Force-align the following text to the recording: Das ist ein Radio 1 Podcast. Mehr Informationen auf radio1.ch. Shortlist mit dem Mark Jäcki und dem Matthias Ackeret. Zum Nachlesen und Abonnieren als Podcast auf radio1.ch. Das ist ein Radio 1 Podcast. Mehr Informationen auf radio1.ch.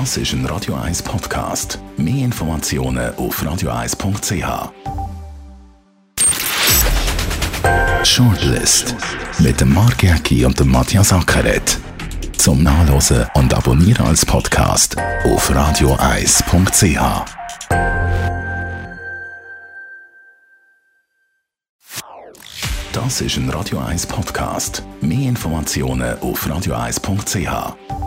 Das 0.00 0.16
ist 0.16 0.32
ein 0.32 0.44
Radio 0.46 0.74
1 0.74 1.04
Podcast. 1.04 1.78
Mehr 1.96 2.24
Informationen 2.24 3.14
auf 3.14 3.40
radio1.ch. 3.40 4.72
Shortlist 8.04 8.96
mit 9.38 9.60
dem 9.60 9.72
Mark 9.72 10.02
Jäcki 10.02 10.44
und 10.44 10.58
dem 10.58 10.72
Matthias 10.72 11.12
Ackeret. 11.12 11.78
Zum 12.36 12.64
Nachlesen 12.64 13.24
und 13.34 13.54
Abonnieren 13.54 14.06
als 14.06 14.26
Podcast 14.26 14.96
auf 15.26 15.48
radio1.ch. 15.48 17.24
Das 22.92 23.20
ist 23.20 23.36
ein 23.36 23.48
Radio 23.48 23.78
1 23.78 24.06
Podcast. 24.08 24.82
Mehr 25.00 25.28
Informationen 25.28 26.18
auf 26.18 26.44
radio1.ch. 26.48 28.03